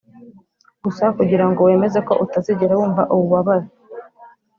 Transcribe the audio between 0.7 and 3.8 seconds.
gusa kugirango wemeze ko utazigera wumva ububabare.